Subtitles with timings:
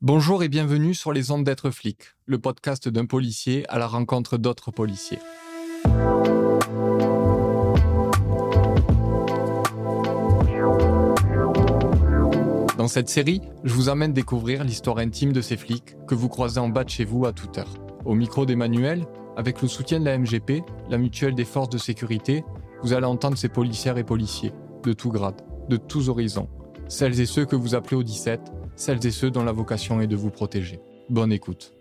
[0.00, 4.38] Bonjour et bienvenue sur les ondes d'être flic, le podcast d'un policier à la rencontre
[4.38, 5.18] d'autres policiers.
[12.76, 16.60] Dans cette série, je vous amène découvrir l'histoire intime de ces flics que vous croisez
[16.60, 17.74] en bas de chez vous à toute heure.
[18.04, 19.04] Au micro d'Emmanuel,
[19.36, 22.44] avec le soutien de la MGP, la mutuelle des forces de sécurité,
[22.84, 24.52] vous allez entendre ces policières et policiers,
[24.84, 26.48] de tout grade, de tous horizons,
[26.86, 30.06] celles et ceux que vous appelez au 17, celles et ceux dont la vocation est
[30.06, 30.78] de vous protéger.
[31.10, 31.74] Bonne écoute.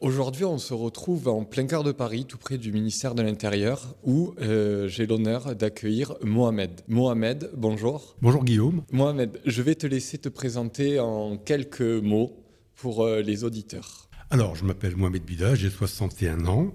[0.00, 3.94] Aujourd'hui, on se retrouve en plein cœur de Paris, tout près du ministère de l'Intérieur,
[4.02, 6.80] où euh, j'ai l'honneur d'accueillir Mohamed.
[6.88, 8.16] Mohamed, bonjour.
[8.20, 8.82] Bonjour Guillaume.
[8.92, 12.32] Mohamed, je vais te laisser te présenter en quelques mots
[12.74, 14.08] pour euh, les auditeurs.
[14.30, 16.72] Alors, je m'appelle Mohamed Bida, j'ai 61 ans.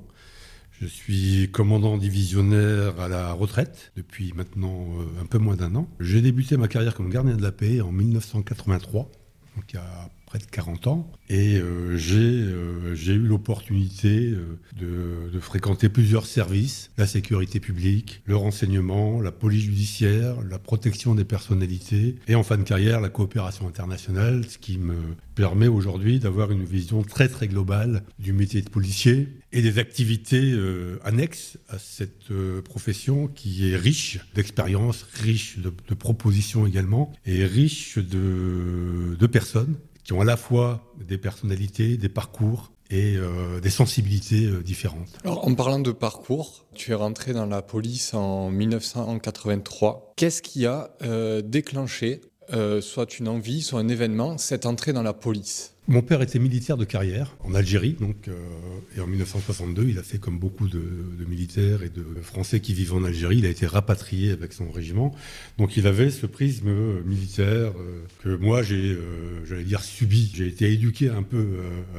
[0.79, 5.87] Je suis commandant divisionnaire à la retraite depuis maintenant euh, un peu moins d'un an.
[5.99, 9.09] J'ai débuté ma carrière comme gardien de la paix en 1983
[9.55, 11.11] donc il y a de 40 ans.
[11.29, 18.35] Et euh, euh, j'ai eu l'opportunité euh, de, fréquenter plusieurs services, la sécurité publique, le
[18.35, 23.67] renseignement, la police judiciaire, la protection des personnalités, et en fin de carrière, la coopération
[23.67, 24.95] internationale, ce qui me
[25.35, 30.53] permet aujourd'hui d'avoir une vision très très globale du métier de policier et des activités
[31.03, 32.29] annexes à cette
[32.63, 39.75] profession qui est riche d'expériences, riche de, de, propositions également, et riche de, de personnes
[40.05, 45.17] qui ont à la fois des personnalités, des parcours et euh, des sensibilités euh, différentes.
[45.23, 50.13] Alors, en parlant de parcours, tu es rentré dans la police en 1983.
[50.15, 52.21] Qu'est-ce qui a euh, déclenché
[52.81, 56.77] soit une envie, soit un événement, cette entrée dans la police mon père était militaire
[56.77, 58.33] de carrière en Algérie, donc, euh,
[58.97, 60.81] et en 1962, il a fait comme beaucoup de,
[61.27, 65.13] militaires et de Français qui vivent en Algérie, il a été rapatrié avec son régiment.
[65.57, 66.71] Donc il avait ce prisme
[67.03, 70.31] militaire euh, que moi j'ai, euh, j'allais dire, subi.
[70.33, 71.45] J'ai été éduqué un peu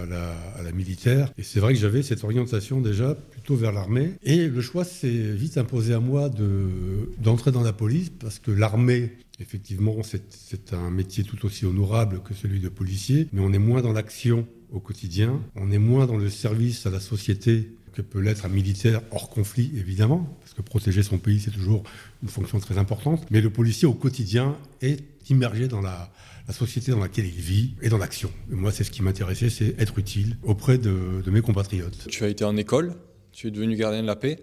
[0.01, 3.73] à la, à, la, militaire, et c'est vrai que j'avais cette orientation déjà plutôt vers
[3.73, 4.15] l'armée.
[4.25, 6.69] Et le choix s'est vite imposé à moi de,
[7.19, 12.33] d'entrer dans la police, parce que l'armée Effectivement, c'est un métier tout aussi honorable que
[12.33, 16.17] celui de policier, mais on est moins dans l'action au quotidien, on est moins dans
[16.17, 20.63] le service à la société que peut l'être un militaire hors conflit, évidemment, parce que
[20.63, 21.83] protéger son pays, c'est toujours
[22.23, 26.11] une fonction très importante, mais le policier au quotidien est immergé dans la,
[26.51, 28.31] société dans laquelle il vit et dans l'action.
[28.49, 32.07] Moi, c'est ce qui m'intéressait, c'est être utile auprès de, mes compatriotes.
[32.09, 32.95] Tu as été en école,
[33.33, 34.41] tu es devenu gardien de la paix,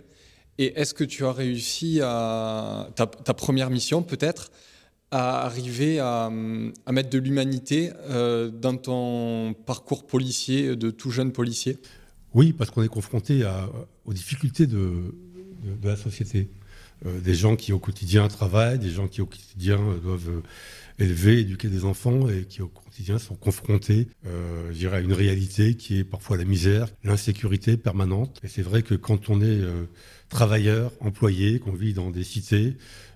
[0.57, 2.89] et est-ce que tu as réussi à...
[2.95, 4.51] ta première mission, peut-être,
[5.13, 11.77] à arriver à, mettre de l'humanité euh, dans ton parcours policier, de tout jeune policier?
[12.33, 13.43] Oui, parce qu'on est confronté
[14.05, 15.13] aux difficultés de,
[15.83, 16.49] la société.
[17.05, 20.41] Euh, des gens qui au quotidien travaillent, des gens qui au quotidien doivent
[20.99, 25.99] élever, éduquer des enfants et qui au quotidien sont confrontés, euh, à une réalité qui
[25.99, 28.39] est parfois la misère, l'insécurité permanente.
[28.43, 29.85] Et c'est vrai que quand on est euh,
[30.29, 32.75] travailleur, employé, qu'on vit dans des cités,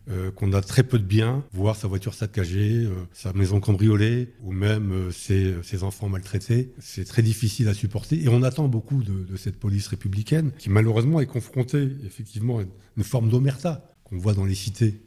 [0.09, 4.33] euh, qu'on a très peu de biens, voir sa voiture saccagée, euh, sa maison cambriolée,
[4.41, 8.23] ou même euh, ses, ses, enfants maltraités, c'est très difficile à supporter.
[8.23, 12.63] Et on attend beaucoup de, de cette police républicaine, qui malheureusement est confrontée effectivement à
[12.95, 15.01] une forme d'omerta qu'on voit dans les cités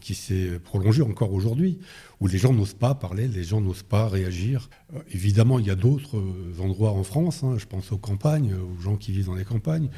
[0.00, 1.78] qui s'est prolongé encore aujourd'hui,
[2.20, 4.68] où les gens n'osent pas parler, les gens n'osent pas réagir.
[4.94, 8.54] Euh, évidemment, il y a d'autres euh, endroits en France, hein, je pense aux campagnes,
[8.54, 9.88] aux gens qui vivent dans les campagnes,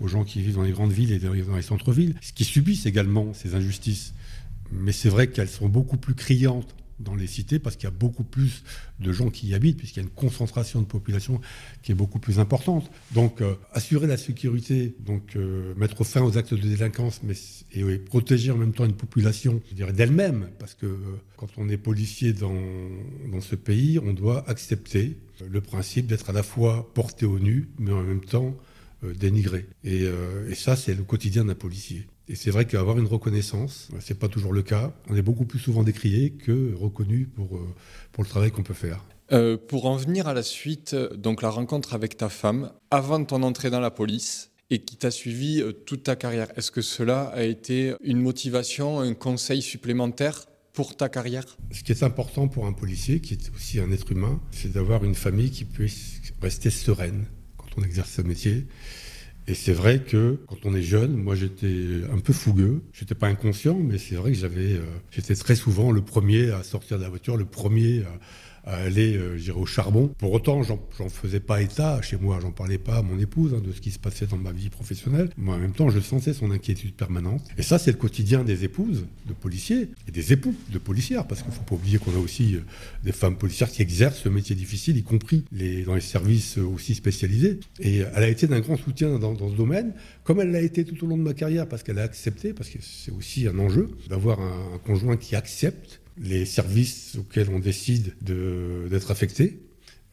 [0.00, 3.32] aux gens qui vivent dans les grandes villes et dans les centres-villes, qui subissent également
[3.34, 4.14] ces injustices.
[4.72, 7.96] Mais c'est vrai qu'elles sont beaucoup plus criantes dans les cités parce qu'il y a
[7.96, 8.62] beaucoup plus
[9.00, 11.40] de gens qui y habitent, puisqu'il y a une concentration de population
[11.82, 12.90] qui est beaucoup plus importante.
[13.12, 17.34] Donc, euh, assurer la sécurité, donc euh, mettre fin aux actes de délinquance, mais
[17.72, 20.98] et, protéger en même temps une population, je dirais, d'elle-même, parce que euh,
[21.36, 22.54] quand on est policier dans,
[23.30, 27.68] dans ce pays, on doit accepter le principe d'être à la fois porté au nu,
[27.78, 28.56] mais en même temps
[29.02, 29.66] dénigré.
[29.84, 30.04] Et,
[30.48, 32.06] et ça, c'est le quotidien d'un policier.
[32.28, 34.92] Et c'est vrai qu'avoir une reconnaissance, c'est pas toujours le cas.
[35.08, 37.74] On est beaucoup plus souvent décrié que reconnu pour, euh,
[38.10, 39.04] pour le travail qu'on peut faire.
[39.32, 43.42] Euh, pour en venir à la suite, donc la rencontre avec ta femme, avant ton
[43.42, 47.26] entrée dans la police, et qui t'a suivi euh, toute ta carrière, est-ce que cela
[47.26, 51.44] a été une motivation, un conseil supplémentaire pour ta carrière?
[51.70, 55.04] Ce qui est important pour un policier, qui est aussi un être humain, c'est d'avoir
[55.04, 58.66] une famille qui puisse rester sereine quand on exerce ce métier
[59.48, 62.82] et c'est vrai que quand on est jeune, moi j'étais un peu fougueux.
[62.92, 66.64] J'étais pas inconscient, mais c'est vrai que j'avais, euh, j'étais très souvent le premier à
[66.64, 68.18] sortir de la voiture, le premier à
[68.66, 70.08] aller euh, au charbon.
[70.18, 70.78] Pour autant, j'en
[71.08, 73.90] faisais pas état chez moi, j'en parlais pas à mon épouse hein, de ce qui
[73.90, 75.30] se passait dans ma vie professionnelle.
[75.36, 77.42] Moi, en même temps, je sentais son inquiétude permanente.
[77.56, 81.42] Et ça, c'est le quotidien des épouses de policiers et des époux de policières, parce
[81.42, 82.60] qu'il faut pas oublier qu'on a aussi euh,
[83.04, 85.44] des femmes policières qui exercent ce métier difficile, y compris
[85.86, 87.60] dans les services aussi spécialisés.
[87.80, 89.92] Et elle a été d'un grand soutien dans ce domaine,
[90.24, 92.68] comme elle l'a été tout au long de ma carrière, parce qu'elle a accepté, parce
[92.68, 98.14] que c'est aussi un enjeu d'avoir un conjoint qui accepte les services auxquels on décide
[98.22, 99.60] d'être affecté,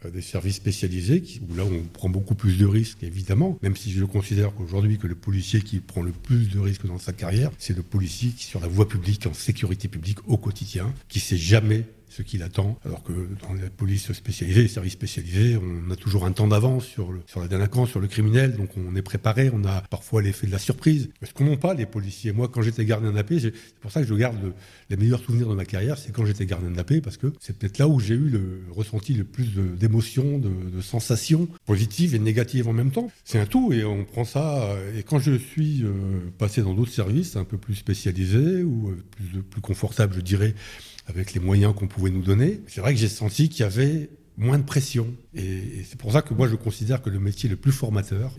[0.06, 3.92] euh, des services spécialisés, où là on prend beaucoup plus de risques, évidemment, même si
[3.92, 7.52] je considère qu'aujourd'hui que le policier qui prend le plus de risques dans sa carrière,
[7.58, 11.38] c'est le policier qui sur la voie publique, en sécurité publique au quotidien, qui sait
[11.38, 12.78] jamais ce qu'il attend.
[12.86, 13.12] Alors que
[13.42, 17.40] dans la police spécialisée, les services spécialisés, on a toujours un temps d'avance sur, sur
[17.40, 20.60] la délinquance, sur le criminel, donc on est préparé, on a parfois l'effet de la
[20.60, 21.10] surprise.
[21.24, 22.32] Ce qu'on n'ont pas les policiers.
[22.32, 24.38] Moi, quand j'étais gardien de la paix, c'est pour ça que je garde
[24.90, 27.34] les meilleurs souvenirs de ma carrière, c'est quand j'étais gardien de la paix, parce que
[27.40, 32.14] c'est peut-être là où j'ai eu le ressenti le plus d'émotions, de, de, sensations positives
[32.14, 33.10] et négatives en même temps.
[33.24, 34.76] C'est un tout et on prend ça.
[34.96, 35.92] Et quand je suis euh,
[36.38, 40.54] passé dans d'autres services un peu plus spécialisés ou euh, plus, plus confortables, je dirais,
[41.08, 44.10] avec les moyens qu'on pouvait nous donner, c'est vrai que j'ai senti qu'il y avait
[44.38, 45.08] moins de pression.
[45.36, 48.32] Et, c'est pour ça que moi je considère que le métier le plus formateur,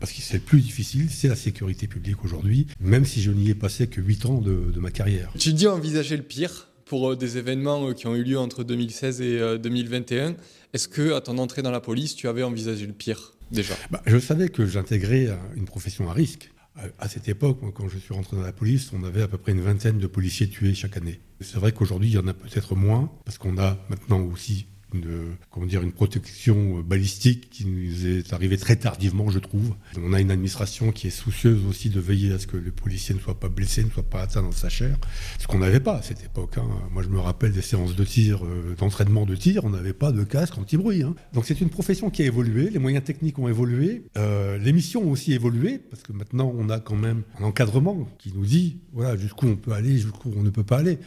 [0.00, 3.50] parce que c'est le plus difficile, c'est la sécurité publique aujourd'hui, même si je n'y
[3.50, 5.32] ai passé que 8 ans de, ma carrière.
[5.38, 8.64] Tu dis envisager le pire pour euh, des événements euh, qui ont eu lieu entre
[8.64, 10.30] 2016 et 2021.
[10.30, 10.32] Euh,
[10.74, 13.74] Est-ce que à ton entrée dans la police, tu avais envisagé le pire déjà?
[13.90, 16.50] Bah, Je savais que j'intégrais une profession à risque.
[16.98, 19.52] À cette époque, quand je suis rentré dans la police, on avait à peu près
[19.52, 21.20] une vingtaine de policiers tués chaque année.
[21.40, 25.36] C'est vrai qu'aujourd'hui, il y en a peut-être moins, parce qu'on a maintenant aussi une,
[25.50, 29.74] comment dire, une protection balistique qui nous est arrivée très tardivement, je trouve.
[29.98, 33.14] On a une administration qui est soucieuse aussi de veiller à ce que le policier
[33.14, 34.98] ne soit pas blessé, ne soit pas atteint dans sa chair,
[35.38, 36.58] ce qu'on n'avait pas à cette époque.
[36.58, 36.68] Hein.
[36.92, 40.12] Moi, je me rappelle des séances de tir, euh, d'entraînement de tir, on n'avait pas
[40.12, 41.02] de casque anti-bruit.
[41.02, 41.14] Hein.
[41.32, 45.02] Donc c'est une profession qui a évolué, les moyens techniques ont évolué, euh, les missions
[45.02, 48.78] ont aussi évolué, parce que maintenant on a quand même un encadrement qui nous dit
[48.92, 50.98] voilà jusqu'où on peut aller, jusqu'où on ne peut pas aller.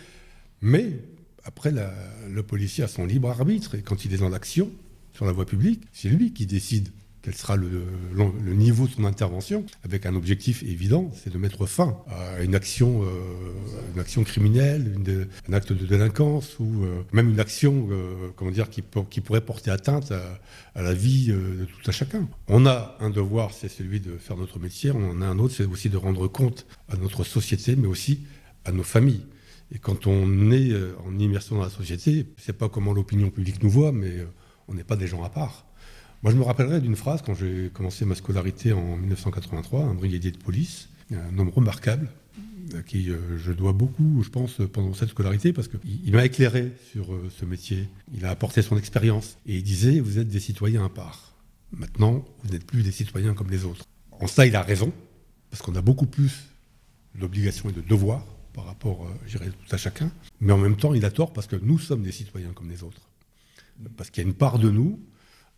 [0.61, 0.99] Mais
[1.45, 4.69] après, le policier a son libre arbitre et quand il est dans l'action,
[5.13, 6.89] sur la voie publique, c'est lui qui décide
[7.25, 7.69] quel sera le,
[8.53, 13.01] niveau de son intervention, avec un objectif évident, c'est de mettre fin à une action,
[13.03, 14.95] euh, criminelle,
[15.49, 18.83] un acte de délinquance ou euh, même une action, euh, comment dire, qui,
[19.21, 20.39] pourrait porter atteinte à,
[20.81, 22.27] la vie de tout un chacun.
[22.47, 24.91] On a un devoir, c'est celui de faire notre métier.
[24.91, 28.19] On a un autre, c'est aussi de rendre compte à notre société, mais aussi
[28.65, 29.25] à nos familles.
[29.71, 33.63] Et quand on est euh, en immersion dans la société, sais pas comment l'opinion publique
[33.63, 34.25] nous voit, mais euh,
[34.67, 35.65] on n'est pas des gens à part.
[36.23, 40.31] Moi, je me rappellerai d'une phrase quand j'ai commencé ma scolarité en 1983, un brigadier
[40.31, 42.09] de police, un homme remarquable,
[42.75, 46.71] à qui euh, je dois beaucoup, je pense, pendant cette scolarité, parce qu'il m'a éclairé
[46.91, 47.89] sur ce métier.
[48.13, 51.35] Il a apporté son expérience et il disait Vous êtes des citoyens à part.
[51.71, 53.85] Maintenant, vous n'êtes plus des citoyens comme les autres.
[54.11, 54.93] En ça, il a raison,
[55.49, 56.45] parce qu'on a beaucoup plus
[57.19, 60.09] d'obligations et de devoirs par rapport, euh, je dirais, tout à chacun.
[60.39, 62.83] Mais en même temps, il a tort parce que nous sommes des citoyens comme les
[62.83, 63.01] autres.
[63.97, 64.99] Parce qu'il y a une part de nous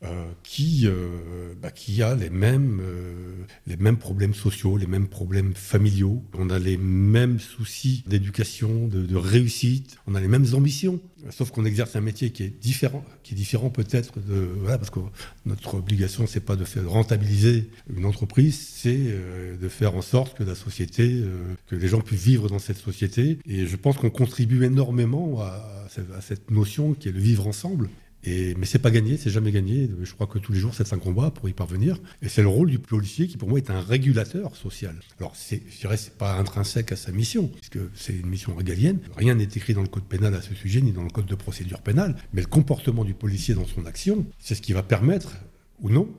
[0.03, 3.33] euh, qui, euh, bah, qui a les mêmes, euh,
[3.65, 6.23] les mêmes problèmes sociaux, les mêmes problèmes familiaux.
[6.35, 9.97] On a les mêmes soucis d'éducation, de, réussite.
[10.05, 10.99] On a les mêmes ambitions.
[11.31, 14.91] Sauf qu'on exerce un métier qui est différent, qui est différent peut-être de voilà, parce
[14.91, 14.99] que
[15.47, 19.15] notre obligation c'est pas de faire rentabiliser une entreprise, c'est
[19.59, 21.23] de faire en sorte que la société,
[21.65, 23.39] que les gens puissent vivre dans cette société.
[23.47, 27.89] Et je pense qu'on contribue énormément à, à cette notion qui est le vivre ensemble.
[28.23, 29.89] Et, mais c'est pas gagné, c'est jamais gagné.
[30.01, 31.97] Je crois que tous les jours, c'est un combat pour y parvenir.
[32.21, 34.95] Et c'est le rôle du policier qui, pour moi, est un régulateur social.
[35.19, 38.99] Alors, je dirais, c'est pas intrinsèque à sa mission, puisque c'est une mission régalienne.
[39.15, 41.35] Rien n'est écrit dans le code pénal à ce sujet, ni dans le code de
[41.35, 42.15] procédure pénale.
[42.33, 45.37] Mais le comportement du policier dans son action, c'est ce qui va permettre,
[45.79, 46.09] ou non,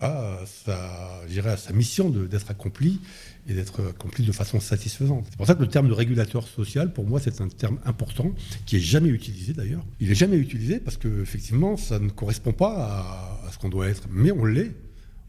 [0.00, 3.00] à sa, à sa mission d'être accomplie
[3.48, 5.26] et d'être accompli de façon satisfaisante.
[5.30, 8.32] C'est pour ça que le terme de régulateur social, pour moi, c'est un terme important
[8.66, 9.84] qui est jamais utilisé d'ailleurs.
[10.00, 13.88] Il est jamais utilisé parce que effectivement, ça ne correspond pas à, ce qu'on doit
[13.88, 14.72] être, mais on l'est,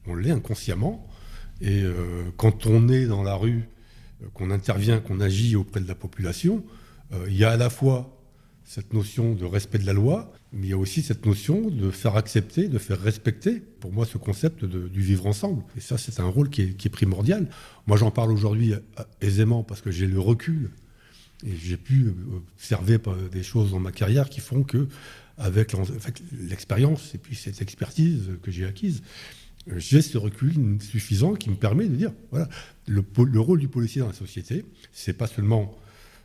[0.06, 1.08] on l'est inconsciemment.
[1.62, 3.68] Et euh, quand on est dans la rue,
[4.22, 6.64] euh, qu'on intervient, qu'on agit auprès de la population,
[7.12, 8.19] euh, il y a à la fois
[8.70, 11.90] cette notion de respect de la loi, mais il y a aussi cette notion de
[11.90, 15.64] faire accepter, de faire respecter, pour moi, ce concept du vivre ensemble.
[15.76, 17.50] Et ça, c'est un rôle qui est, primordial.
[17.88, 18.80] Moi, j'en parle aujourd'hui euh,
[19.22, 20.70] aisément parce que j'ai le recul
[21.44, 23.00] et j'ai pu observer
[23.32, 24.88] des choses dans ma carrière qui font que,
[25.40, 25.76] avec
[26.40, 29.02] l'expérience et puis cette expertise que j'ai acquise,
[29.78, 32.48] j'ai ce recul suffisant qui me permet de dire voilà,
[32.86, 35.76] le, le rôle du policier dans la société, c'est pas seulement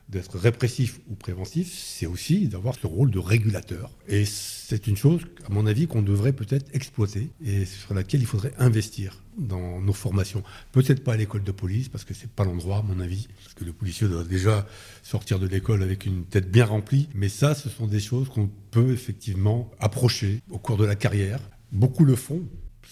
[0.09, 3.91] d'être répressif ou préventif, c'est aussi d'avoir ce rôle de régulateur.
[4.07, 8.27] Et c'est une chose, à mon avis, qu'on devrait peut-être exploiter et sur laquelle il
[8.27, 10.43] faudrait investir dans nos formations.
[10.73, 13.55] Peut-être pas à l'école de police, parce que c'est pas l'endroit, à mon avis, parce
[13.55, 14.67] que le policier doit déjà
[15.03, 17.09] sortir de l'école avec une tête bien remplie.
[17.15, 21.41] Mais ça, ce sont des choses qu'on peut effectivement approcher au cours de la carrière.
[21.73, 22.43] Beaucoup le font,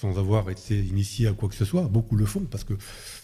[0.00, 1.82] sans avoir été initié à quoi que ce soit.
[1.82, 2.75] Beaucoup le font parce que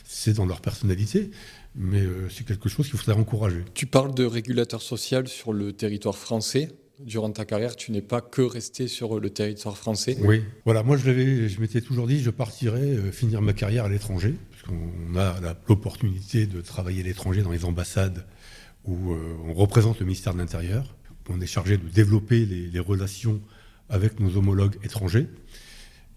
[0.04, 1.30] c'est dans leur personnalité,
[1.74, 3.64] mais euh, c'est quelque chose qu'il faudrait encourager.
[3.74, 6.70] Tu parles de régulateur social sur le territoire français.
[7.00, 10.16] Durant ta carrière, tu n'es pas que resté sur le territoire français.
[10.20, 13.88] Oui, voilà, moi je, je m'étais toujours dit, je partirais euh, finir ma carrière à
[13.88, 15.36] l'étranger, puisqu'on a
[15.68, 18.26] l'opportunité de travailler à l'étranger dans les ambassades
[18.84, 20.96] où euh, on représente le ministère de l'Intérieur.
[21.28, 23.42] On est chargé de développer les relations
[23.90, 25.26] avec nos homologues étrangers.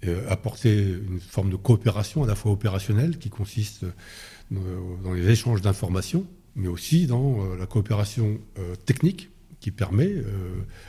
[0.08, 4.58] Euh, apporter une forme de coopération à la fois opérationnelle qui consiste euh,
[5.04, 8.40] dans les échanges d'informations, mais aussi dans euh, la coopération
[8.88, 9.30] technique
[9.60, 10.12] qui permet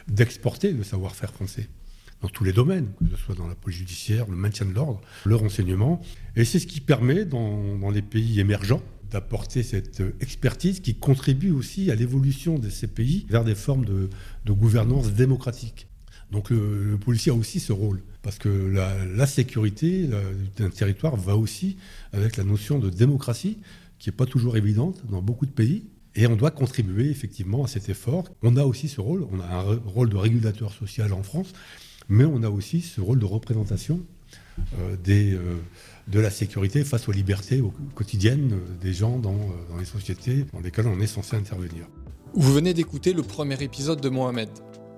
[0.08, 1.68] d'exporter le savoir-faire français
[2.22, 5.02] dans tous les domaines, que ce soit dans la police judiciaire, le maintien de l'ordre,
[5.26, 6.00] le renseignement.
[6.36, 11.90] Et c'est ce qui permet, dans, les pays émergents, d'apporter cette expertise qui contribue aussi
[11.90, 14.08] à l'évolution de ces pays vers des formes de,
[14.52, 15.86] gouvernance démocratique.
[16.32, 18.02] Donc le, policier a aussi ce rôle.
[18.22, 20.08] Parce que la, sécurité
[20.56, 21.76] d'un territoire va aussi
[22.12, 23.58] avec la notion de démocratie,
[23.98, 25.84] qui n'est pas toujours évidente dans beaucoup de pays.
[26.14, 28.24] Et on doit contribuer effectivement à cet effort.
[28.42, 31.52] On a aussi ce rôle, on a un rôle de régulateur social en France,
[32.08, 34.00] mais on a aussi ce rôle de représentation
[34.78, 35.56] euh, euh,
[36.08, 37.62] de la sécurité face aux libertés
[37.94, 39.38] quotidiennes des gens dans,
[39.70, 41.86] dans les sociétés dans lesquelles on est censé intervenir.
[42.34, 44.48] Vous venez d'écouter le premier épisode de Mohamed.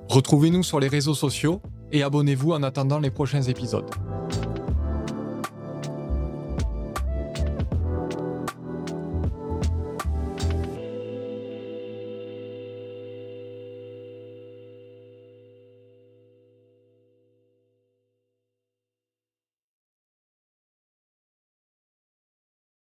[0.08, 3.90] Retrouvez-nous sur les réseaux sociaux et abonnez-vous en attendant les prochains épisodes.